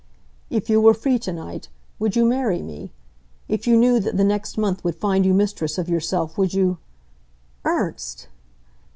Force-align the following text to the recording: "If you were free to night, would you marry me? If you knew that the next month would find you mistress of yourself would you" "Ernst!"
"If 0.49 0.67
you 0.67 0.81
were 0.81 0.95
free 0.95 1.19
to 1.19 1.31
night, 1.31 1.67
would 1.99 2.15
you 2.15 2.25
marry 2.25 2.63
me? 2.63 2.91
If 3.47 3.67
you 3.67 3.77
knew 3.77 3.99
that 3.99 4.17
the 4.17 4.23
next 4.23 4.57
month 4.57 4.83
would 4.83 4.95
find 4.95 5.27
you 5.27 5.33
mistress 5.35 5.77
of 5.77 5.87
yourself 5.89 6.39
would 6.39 6.55
you" 6.55 6.79
"Ernst!" 7.65 8.27